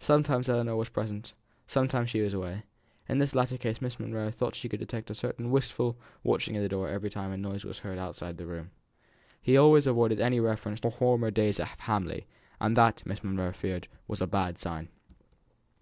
[0.00, 1.34] Sometimes Ellinor was present,
[1.66, 2.62] sometimes she was away;
[3.06, 6.62] in this latter case Miss Monro thought she could detect a certain wistful watching of
[6.62, 8.70] the door every time a noise was heard outside the room.
[9.42, 12.26] He always avoided any reference to former days at Hamley,
[12.58, 14.88] and that, Miss Monro feared, was a bad sign.